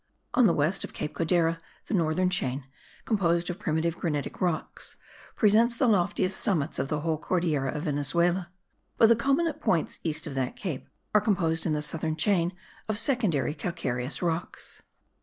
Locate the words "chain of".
12.15-12.97